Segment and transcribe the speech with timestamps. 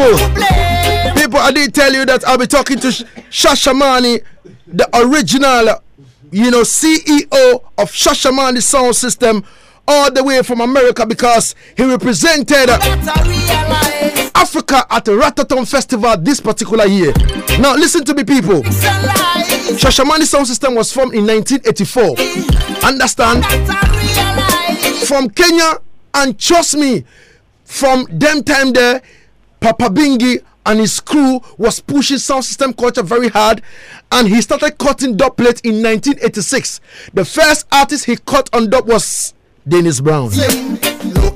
[0.00, 4.22] people, people, I did tell you that I'll be talking to Shashamane,
[4.66, 5.82] the original,
[6.30, 9.44] you know, CEO of Shashamane Sound System,
[9.86, 12.70] all the way from America because he represented
[14.34, 17.12] Africa at the Rototom Festival this particular year.
[17.58, 18.62] Now, listen to me, people.
[18.62, 22.88] Shashamane Sound System was formed in 1984.
[22.88, 23.44] Understand?
[25.06, 25.78] From Kenya,
[26.14, 27.04] and trust me,
[27.64, 29.02] from them time there,
[29.60, 33.62] Papa Bingi and his crew was pushing sound system culture very hard
[34.12, 36.80] and he started cutting dub plate in 1986
[37.14, 39.34] the first artist he cut on dub was
[39.66, 40.30] dennis brown.
[40.30, 41.30] So you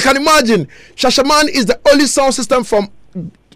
[0.00, 2.90] can imagine shashamane is the only sound system from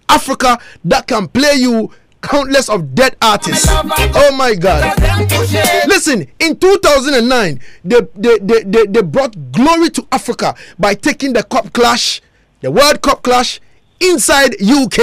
[0.08, 1.90] africa that can play you
[2.20, 3.66] countless of dead artists.
[3.68, 4.98] Oh my God.
[5.86, 11.44] Listen, in 2009, they, they, they, they, they brought glory to Africa by taking the
[11.44, 12.20] Cup Clash,
[12.60, 13.60] the World Cup Clash,
[14.00, 14.96] inside UK.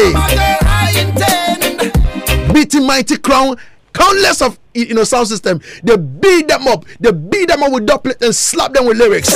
[2.54, 3.58] Beating Mighty Crown,
[3.94, 5.62] countless of you know sound system.
[5.84, 6.86] They beat them up.
[7.00, 9.34] They beat them up with dub plate and slap them with lyrics.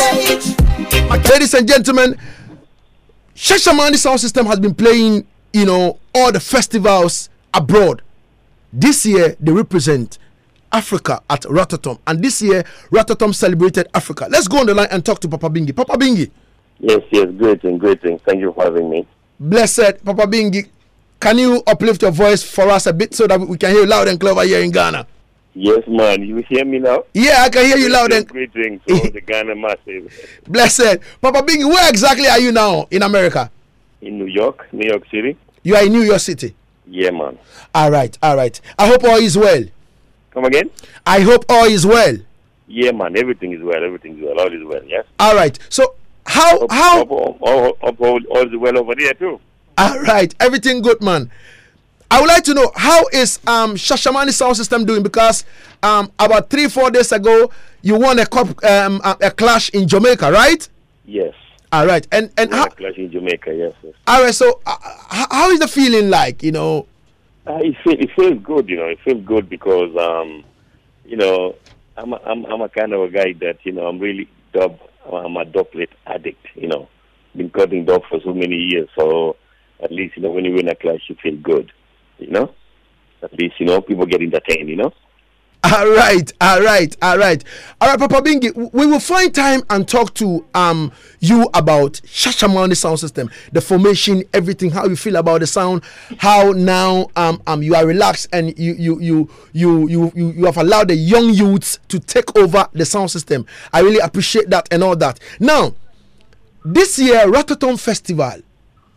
[1.30, 2.18] Ladies and gentlemen,
[3.36, 8.02] Shashamane sound system has been playing, you know, all the festivals abroad.
[8.72, 10.18] This year they represent
[10.72, 14.28] Africa at Rototom, and this year Rototom celebrated Africa.
[14.30, 15.76] Let's go on the line and talk to Papa Bingi.
[15.76, 16.30] Papa Bingi.
[16.80, 18.20] Yes, yes, great and great thing.
[18.20, 19.08] Thank you for having me.
[19.40, 20.68] Blessed Papa Bingi.
[21.20, 23.86] Can you uplift your voice for us a bit so that we can hear you
[23.86, 25.08] loud and clear here in Ghana?
[25.54, 26.22] Yes, man.
[26.24, 27.04] You hear me now?
[27.14, 30.14] Yeah, I can hear you loud and Greetings to the Ghana massive.
[30.48, 31.00] Blessed.
[31.22, 33.50] Papa Bingi, where exactly are you now in America?
[34.02, 35.38] In New York, New York City.
[35.64, 36.56] You are in New York City.
[36.86, 37.38] Yeah, man.
[37.74, 38.60] All right, all right.
[38.78, 39.64] I hope all is well.
[40.32, 40.70] Come again?
[41.06, 42.16] I hope all is well.
[42.68, 43.18] Yeah, man.
[43.18, 43.84] Everything is well.
[43.84, 44.40] Everything is well.
[44.40, 44.84] All is well.
[44.86, 45.06] Yes.
[45.20, 45.58] All right.
[45.70, 47.06] So how how?
[47.06, 49.40] hope, hope, hope all, all is well over there too.
[49.78, 51.32] All right, everything good, man.
[52.12, 55.46] I would like to know how is um Shashamane sound system doing because
[55.84, 59.88] um about three four days ago you won a cup um a, a clash in
[59.88, 60.68] Jamaica, right?
[61.06, 61.34] Yes.
[61.72, 63.54] All right, and and how, clash in Jamaica.
[63.54, 63.74] Yes.
[63.84, 63.94] yes.
[64.08, 64.34] all right.
[64.34, 64.76] So uh,
[65.08, 66.42] how, how is the feeling like?
[66.42, 66.88] You know,
[67.48, 68.88] Uh, it, feel, it feels good, you know.
[68.88, 70.44] It feels good because, um,
[71.06, 71.56] you know,
[71.98, 74.80] I'm a, I'm I'm a kind of a guy that you know I'm really dub.
[75.06, 76.88] Um, I'm a dub plate addict, you know.
[77.36, 79.36] Been cutting dub for so many years, so
[79.82, 81.72] at least you know when you win a clash, you feel good,
[82.18, 82.54] you know.
[83.22, 84.92] At least you know people get entertained, you know.
[85.62, 87.44] All right, all right, all right,
[87.82, 88.56] all right, Papa Bingi.
[88.74, 90.90] We will find time and talk to um
[91.20, 95.84] you about Shashamane sound system, the formation, everything, how you feel about the sound,
[96.18, 100.46] how now um um you are relaxed and you you you you you you, you
[100.46, 103.46] have allowed the young youths to take over the sound system.
[103.74, 105.20] I really appreciate that and all that.
[105.42, 105.76] Now,
[106.64, 108.42] this year Rototom Festival,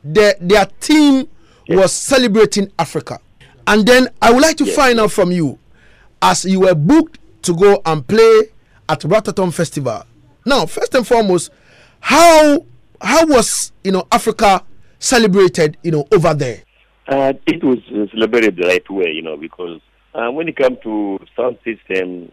[0.04, 1.28] their their team
[1.68, 3.18] was celebrating Africa,
[3.66, 5.58] and then I would like to find out from you
[6.22, 8.42] as you were booked to go and play
[8.88, 10.04] at Rototom Festival.
[10.46, 11.50] Now, first and foremost,
[12.00, 12.64] how
[13.00, 14.64] how was you know Africa
[14.98, 16.62] celebrated you know over there?
[17.08, 19.80] Uh, it was uh, celebrated the right way, you know, because
[20.14, 22.30] uh, when it comes to sound system,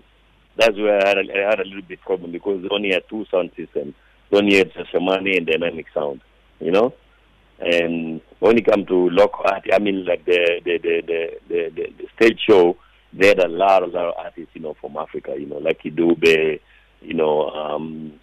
[0.55, 3.03] that's where I had, a, I had a little bit problem because they only had
[3.09, 3.95] two sound systems.
[4.29, 6.21] They only had Shamani and dynamic sound,
[6.59, 6.93] you know.
[7.59, 11.69] And when it comes to local art, I mean, like the the the the, the,
[11.75, 12.77] the, the stage show,
[13.13, 15.81] they had a lot, a lot of artists, you know, from Africa, you know, like
[15.83, 16.59] Idube,
[17.01, 18.13] you know, um,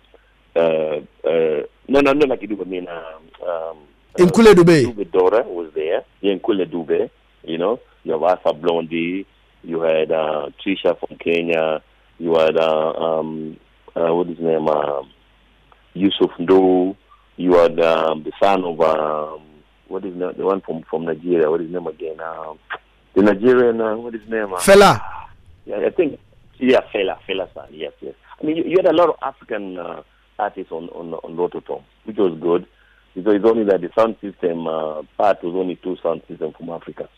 [0.55, 3.77] uh, uh, no, no, not like Idube, I mean, um, um,
[4.19, 4.85] Nkulee Dube.
[4.85, 6.03] Dube Dora was there.
[6.21, 7.11] Yeah, Nkulee Dube.
[7.45, 9.27] You know, you have Alpha Blondy.
[9.63, 11.83] You had uh, Trisha from Kenya.
[12.19, 13.57] You had uh, um,
[13.95, 14.69] uh, what is his name?
[14.69, 15.11] Um,
[15.95, 16.97] Youssou N'Dour.
[17.37, 19.43] You had um, the son of um,
[19.89, 21.51] what is the, the one from from Nigeria?
[21.51, 22.21] What is his name again?
[22.21, 22.59] Um,
[23.16, 23.81] the Nigerian.
[23.81, 24.53] Uh, what is his name?
[24.53, 25.00] Uh, Fela.
[25.65, 26.21] yeah, I think
[26.59, 27.66] yeah, Fela, Fela son.
[27.72, 28.15] Yes, yes.
[28.41, 30.03] I mean, you, you had a lot of African uh,
[30.38, 32.67] artists on on on Rototom, which was good
[33.14, 36.70] because it's only that the sound system uh, part was only two sound systems from
[36.70, 37.08] Africa,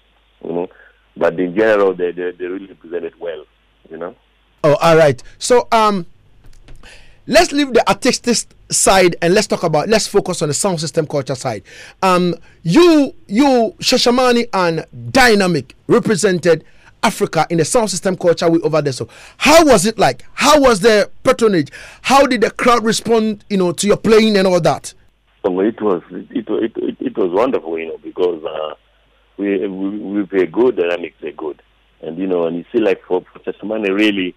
[0.43, 0.69] you know.
[1.17, 3.44] But in general, they they, they really presented well,
[3.90, 4.14] you know.
[4.64, 5.23] Oh, all right.
[5.38, 6.06] So um,
[7.28, 8.36] let's leave the artistic
[8.70, 11.62] side and let's talk about let's focus on the sound system culture side.
[12.02, 16.64] Um, you you shashamane and Dynamic represented
[17.02, 18.92] Africa in the sound system culture way over there.
[18.92, 20.25] So how was it like?
[20.34, 21.70] How was the patronage?
[22.02, 23.44] How did the crowd respond?
[23.48, 24.94] You know to your playing and all that.
[25.44, 28.75] It was it it it, it was wonderful, you know, because uh,
[29.36, 31.62] we we we play good, dynamics play good,
[32.02, 34.34] and you know, and you see like for for Testimony really,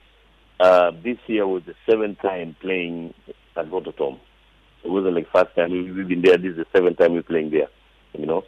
[0.61, 3.13] uh, this year was the seventh time playing
[3.57, 4.19] at Rototom.
[4.83, 6.37] It wasn't like first time we, we've been there.
[6.37, 7.67] This is the seventh time we're playing there,
[8.13, 8.43] you know.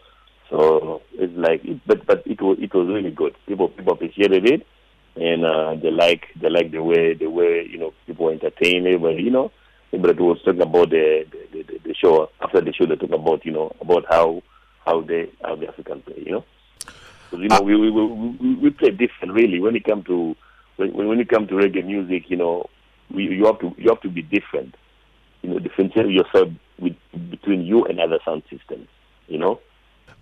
[0.50, 3.36] So it's like, but but it was it was really good.
[3.48, 4.68] People people appreciated it,
[5.16, 9.24] and uh, they like they like the way the way you know people entertain everybody.
[9.24, 9.52] You know,
[9.92, 12.86] everybody was talking about the the, the the show after the show.
[12.86, 14.44] They talk about you know about how
[14.86, 16.22] how they how the African play.
[16.24, 16.46] You know,
[16.80, 20.36] because you know uh, we, we we we play different really when it come to
[20.78, 22.30] when when it come to reggae music.
[22.30, 22.70] You know,
[23.14, 24.76] we, you have to you have to be different.
[25.42, 26.50] You know, differentiate yourself
[26.80, 26.96] with
[27.30, 28.88] between you and other sound systems.
[29.28, 29.60] You know.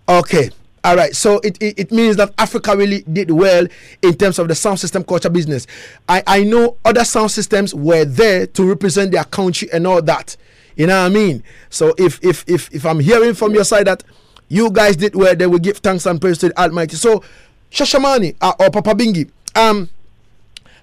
[0.07, 0.49] Okay.
[0.83, 3.67] All right, so it, it, it, means that Africa really did well
[4.01, 5.67] in terms of the sound system culture business.
[6.09, 10.35] I, I know other sound systems were there to represent their country and all that.
[10.75, 11.43] You know what I mean?
[11.69, 14.03] So if if if, if I'm hearing from your side that
[14.47, 16.95] you guys did well, then we give thanks and praise to the Almighty.
[16.95, 17.23] So
[17.69, 19.87] Shashamane uh, or Papa Bingi, um,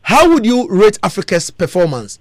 [0.03, 2.19] how would you rate Africa's performance?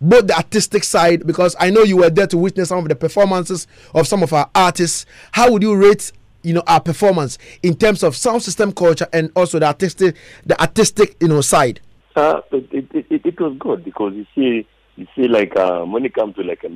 [0.00, 2.96] Both the artistic side, because I know you were there to witness some of the
[2.96, 5.04] performances of some of our artists.
[5.32, 6.12] How would you rate
[6.42, 10.16] you know our performance in terms of sound system culture and also the artistic
[10.46, 11.80] the artistic you know side
[12.16, 14.66] uh, it, it, it, it was good because you see
[14.96, 16.68] you see like um, when it comes to like a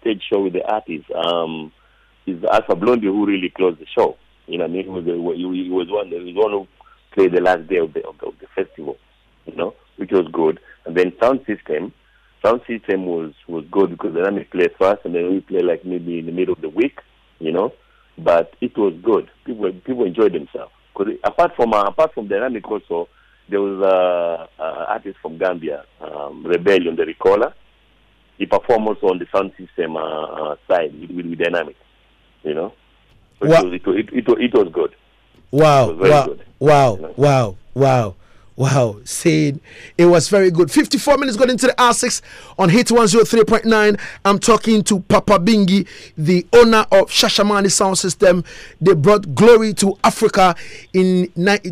[0.00, 1.72] stage show with the artists um
[2.26, 4.16] it's Alpha Blondy who really closed the show
[4.46, 6.68] you know I mean he was, he was one he was one who
[7.12, 8.98] played the last day of the, of the, of the festival
[9.46, 11.92] you know which was good and then sound system
[12.44, 15.84] sound system was was good because then we played first and then we play like
[15.84, 16.98] maybe in the middle of the week
[17.40, 17.72] you know
[18.18, 19.30] but it was good.
[19.44, 20.72] People people enjoyed themselves.
[20.92, 23.08] Because apart from uh, apart from dynamic also,
[23.48, 27.52] there was a uh, uh, artist from Gambia, um, Rebellion, the Recaller.
[28.36, 31.76] He performed also on the sound system uh, uh, side with, with, with dynamic.
[32.42, 32.74] You know,
[33.40, 34.94] so it, was, it, it, it, was good.
[35.50, 35.92] Wow!
[35.92, 36.26] wow!
[36.26, 36.94] Good, wow!
[36.94, 37.14] You know?
[37.16, 37.56] Wow!
[37.74, 38.14] Wow!
[38.58, 39.60] Wow, saying
[39.96, 40.68] it was very good.
[40.68, 42.20] 54 minutes got into the R6
[42.58, 44.00] on Hit 103.9.
[44.24, 48.42] I'm talking to Papa Bingi, the owner of Shashamane Sound System.
[48.80, 50.56] They brought glory to Africa
[50.92, 51.28] in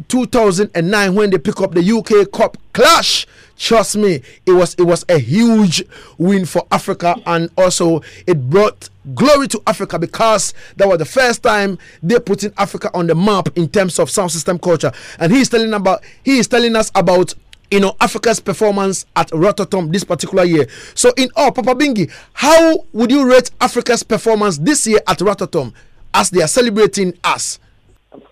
[0.06, 3.26] 2009 when they pick up the UK Cup Clash.
[3.56, 5.82] Trust me it was it was a huge
[6.18, 11.42] win for africa and also it brought glory to africa because that was the first
[11.42, 14.92] time they put in africa on the map in terms of sound system culture.
[15.18, 17.32] And he's telling about he is telling us about
[17.70, 20.66] you know africa's performance at rototom this particular year.
[20.94, 25.72] So in all papa bingi how would you rate africa's performance this year at rototom
[26.12, 27.58] as they are celebrating us?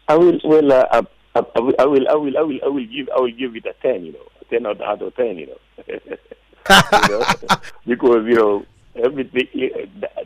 [0.07, 1.03] I will well uh,
[1.35, 3.57] I, I, will, I will i will i will i will give i will give
[3.57, 4.19] it a 10 you know
[4.67, 5.59] out of you know.
[5.89, 7.25] you know?
[7.87, 8.65] because you know
[8.97, 9.49] everything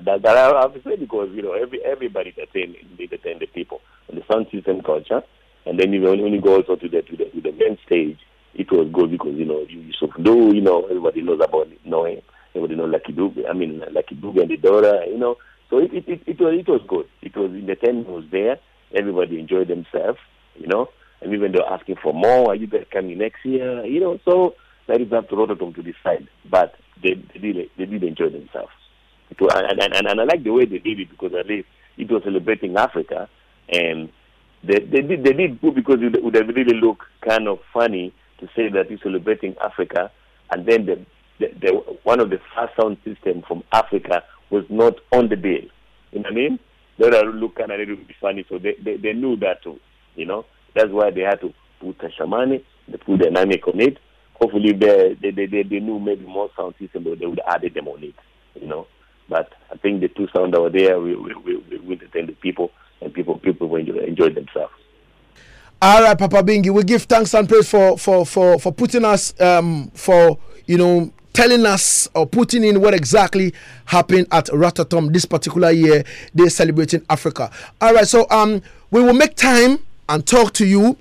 [0.04, 3.80] that, that I have to say because you know every everybody entertain entertain the people
[4.08, 5.22] and the sound system culture,
[5.66, 7.78] and then you know when you go also to the to the to the main
[7.86, 8.18] stage,
[8.54, 12.22] it was good because you know you Youssou N'Dour you know everybody knows about knowing
[12.54, 13.48] everybody knows Lucky Dube.
[13.48, 15.36] I mean Lucky Dube and the daughter, you know.
[15.70, 17.06] So it it, it, it was it was good.
[17.22, 18.58] It was the ten was there.
[18.94, 20.18] Everybody enjoyed themselves,
[20.56, 20.88] you know
[21.20, 22.50] and even they're asking for more.
[22.50, 23.84] Are you guys coming next year?
[23.84, 24.54] You know, so
[24.86, 26.28] that is up to Rototom to decide.
[26.50, 28.72] But they, they did they did enjoy themselves.
[29.40, 32.10] Was, and, and, and, I like the way they did it because at least it
[32.10, 33.28] was celebrating Africa,
[33.68, 34.10] and
[34.64, 38.14] they they did they did good because it would have really look kind of funny
[38.40, 40.10] to say that you're celebrating Africa,
[40.50, 41.06] and then the,
[41.38, 41.72] the, the
[42.04, 45.68] one of the first sound system from Africa was not on the bill.
[46.10, 46.58] You know what I mean?
[46.98, 49.62] That would look kind of a little bit funny, so they, they, they knew that
[49.62, 49.78] too.
[50.16, 53.98] You know, that's why they had to put a shamani, they put dynamic on it.
[54.40, 57.56] Hopefully they they, they, they, they knew maybe more sound system, but they would have
[57.56, 58.14] added them on it,
[58.54, 58.86] you know.
[59.28, 62.70] But I think the two sound over there we we we, we entertain the people
[63.00, 64.72] and people people will enjoy, enjoy themselves.
[65.80, 69.38] All right, Papa Bingi, we give thanks and praise for for for for putting us
[69.40, 75.24] um for you know telling us or putting in what exactly happened at Rototom this
[75.24, 76.02] particular year.
[76.34, 77.50] They're celebrating Africa.
[77.80, 78.60] All right, so um
[78.90, 80.96] we will make time and talk to you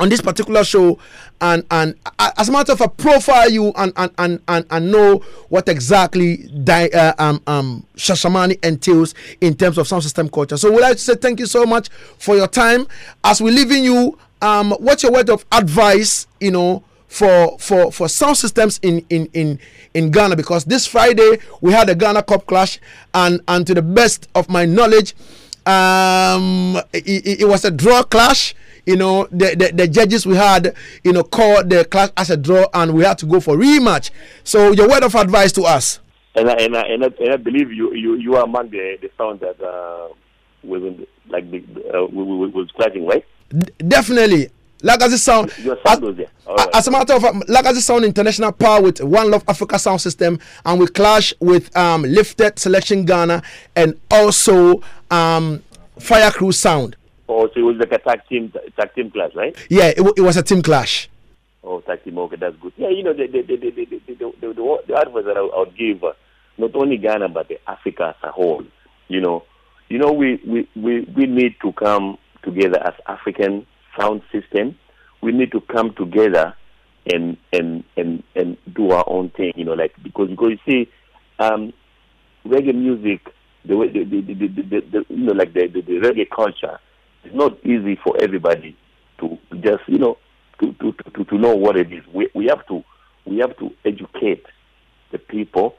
[0.00, 0.98] on this particular show
[1.40, 1.94] and and
[2.36, 6.38] as a matter of fact profile you and and and, and, and know what exactly
[6.64, 10.56] di, uh, um, um, Shashamane entails in terms of sound system culture.
[10.56, 11.88] So we'd like to say thank you so much
[12.18, 12.86] for your time.
[13.22, 18.08] As we're leaving you, um, what's your word of advice, you know, for for for
[18.08, 19.58] sound systems in in in
[19.94, 20.34] in Ghana?
[20.36, 22.80] Because this Friday we had a Ghana Cup clash
[23.12, 25.14] and and to the best of my knowledge
[25.66, 28.54] um, it, it, was a draw clash.
[28.86, 32.36] You know, the, the, the, judges we had, you know, called the clash as a
[32.36, 34.10] draw, and we had to go for rematch.
[34.44, 36.00] So, your word of advice to us.
[36.34, 38.98] And I, and I, and I, and I believe you, you you are among the
[39.00, 40.08] the sound that uh,
[40.62, 43.24] was in, like the, uh, was clashing, right?
[43.48, 44.50] D- definitely.
[44.84, 45.50] Lagazee Sound.
[45.58, 46.28] Your sound was there.
[46.46, 46.68] Right.
[46.74, 50.38] As a matter of fact, Lagazee Sound International Power with One Love Africa Sound System,
[50.66, 53.42] and we clash with um, Lifted Selection Ghana
[53.74, 55.62] and also um,
[55.98, 56.96] Fire Crew Sound.
[57.28, 59.56] Oh, so it was like a tag team, tag team clash, right?
[59.70, 61.08] Yeah, it, it was a team clash.
[61.62, 62.18] Oh, tag team.
[62.18, 62.74] Okay, that's good.
[62.76, 65.40] Yeah, you know, the the the the the, the, the, the, the advice that I,
[65.40, 66.12] I would give uh,
[66.58, 68.64] not only Ghana but the Africa as a whole.
[69.08, 69.44] You know,
[69.88, 73.66] you know, we we we we need to come together as African
[73.98, 74.76] sound system.
[75.22, 76.54] We need to come together
[77.12, 79.52] and and and and do our own thing.
[79.56, 80.90] You know, like because because you see,
[81.38, 81.72] um,
[82.46, 83.26] reggae music,
[83.64, 86.28] the way the the, the, the, the, the you know like the, the the reggae
[86.34, 86.78] culture,
[87.24, 88.76] it's not easy for everybody
[89.20, 90.18] to just you know
[90.60, 92.04] to to to, to know what it is.
[92.12, 92.82] We we have to
[93.26, 94.44] we have to educate
[95.12, 95.76] the people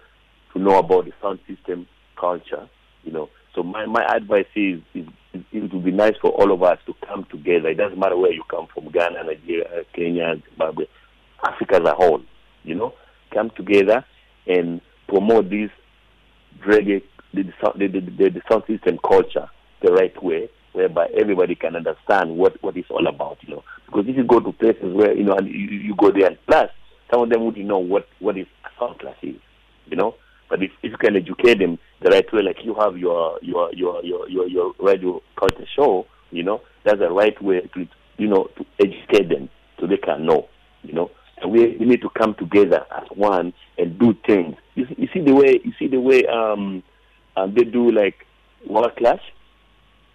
[0.54, 1.88] to know about the sound system
[2.20, 2.68] culture.
[3.04, 5.08] You know, so my my advice is is
[5.52, 7.70] it would be nice for all of us to come together.
[7.70, 10.86] It doesn't matter where you come from, Ghana, Nigeria, Kenya, Zimbabwe,
[11.46, 12.22] Africa as a whole.
[12.64, 12.94] You know,
[13.34, 14.06] come together
[14.48, 15.70] and promote this
[16.66, 19.50] reggae, the, the, the, the, the sound system culture
[19.82, 23.64] the right way, whereby everybody can understand what, what it's all about, you know.
[23.86, 26.38] Because if you go to places where, you know, and you, you go there and
[26.48, 26.70] plus,
[27.12, 28.48] some of them wouldn't know what, what is
[28.80, 29.36] sound class is,
[29.88, 30.16] you know.
[30.50, 33.74] But if, if you can educate them the right way, like you have your your
[33.74, 37.88] your your your, your radio culture show, you know, that's the right way to
[38.18, 39.50] you know to educate them
[39.80, 40.48] so they can know,
[40.84, 41.12] you know.
[41.42, 44.56] And we, we need to come together as one and do things.
[44.76, 46.84] You see, you see the way you see the way um,
[47.36, 48.26] um they do like
[48.68, 49.22] World Clash.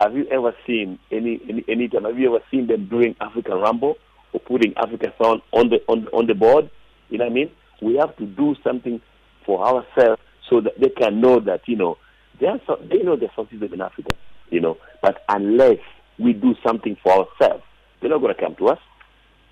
[0.00, 2.04] Have you ever seen any any any time?
[2.04, 3.96] Have you ever seen them doing African Rumble
[4.32, 6.70] or putting African sound on the on on the board?
[7.10, 7.50] You know what I mean?
[7.82, 9.00] We have to do something
[9.44, 11.96] for ourselves so that they can know that you know
[12.40, 14.10] they are so, they know there's something in Africa,
[14.50, 14.76] you know.
[15.02, 15.78] But unless
[16.18, 17.62] we do something for ourselves,
[18.00, 18.78] they're not going to come to us.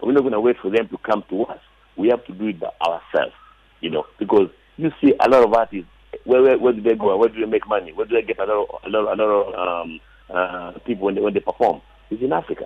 [0.02, 1.58] We're not going to wait for them to come to us.
[1.96, 3.34] We have to do it by ourselves,
[3.80, 5.90] you know, because you see a lot of artists.
[6.24, 7.16] Where, where, where do they go?
[7.16, 7.92] Where do they make money?
[7.92, 11.06] Where do they get a lot of, a lot, a lot of um, uh, people
[11.06, 11.82] when they, when they perform?
[12.10, 12.64] It's in Africa,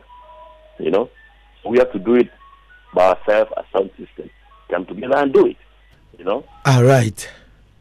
[0.78, 1.10] you know.
[1.68, 2.28] We have to do it
[2.94, 4.30] by ourselves as sound system.
[4.70, 5.56] Come together and do it,
[6.18, 6.44] you know.
[6.64, 7.28] All right.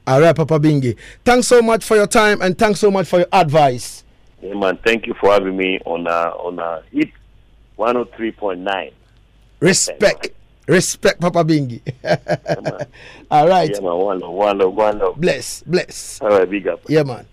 [0.08, 0.98] All right, Papa Bingi.
[1.24, 4.04] Thanks so much for your time and thanks so much for your advice.
[4.42, 4.78] Yeah, man.
[4.84, 7.10] Thank you for having me on uh, on uh, hit
[7.78, 8.92] 103.9.
[9.60, 10.30] Respect.
[10.68, 11.82] Respect, Papa Bingi.
[12.04, 12.86] yeah,
[13.30, 13.70] All right.
[13.70, 13.98] Yeah, man.
[13.98, 15.16] One love, one love, one love.
[15.18, 16.22] Bless, bless.
[16.22, 16.82] All right, big up.
[16.88, 17.28] Yeah, man.